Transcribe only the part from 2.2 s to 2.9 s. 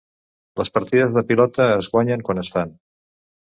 quan es fan.